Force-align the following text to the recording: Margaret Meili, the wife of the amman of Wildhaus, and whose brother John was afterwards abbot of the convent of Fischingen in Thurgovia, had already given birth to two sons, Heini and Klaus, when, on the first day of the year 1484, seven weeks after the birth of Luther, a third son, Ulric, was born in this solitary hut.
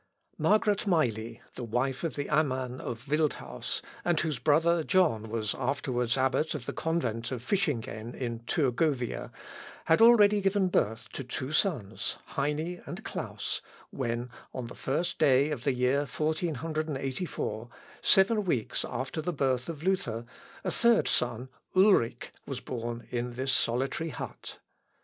Margaret 0.39 0.87
Meili, 0.87 1.41
the 1.53 1.63
wife 1.63 2.03
of 2.03 2.15
the 2.15 2.27
amman 2.27 2.79
of 2.81 3.05
Wildhaus, 3.05 3.83
and 4.03 4.19
whose 4.19 4.39
brother 4.39 4.83
John 4.83 5.29
was 5.29 5.53
afterwards 5.53 6.17
abbot 6.17 6.55
of 6.55 6.65
the 6.65 6.73
convent 6.73 7.31
of 7.31 7.43
Fischingen 7.43 8.15
in 8.15 8.39
Thurgovia, 8.47 9.31
had 9.85 10.01
already 10.01 10.41
given 10.41 10.69
birth 10.69 11.07
to 11.09 11.23
two 11.23 11.51
sons, 11.51 12.15
Heini 12.29 12.81
and 12.87 13.03
Klaus, 13.05 13.61
when, 13.91 14.31
on 14.55 14.65
the 14.65 14.73
first 14.73 15.19
day 15.19 15.51
of 15.51 15.65
the 15.65 15.73
year 15.73 15.99
1484, 15.99 17.69
seven 18.01 18.43
weeks 18.43 18.83
after 18.83 19.21
the 19.21 19.31
birth 19.31 19.69
of 19.69 19.83
Luther, 19.83 20.25
a 20.63 20.71
third 20.71 21.07
son, 21.07 21.47
Ulric, 21.75 22.31
was 22.47 22.59
born 22.59 23.07
in 23.11 23.33
this 23.35 23.51
solitary 23.51 24.09
hut. 24.09 24.57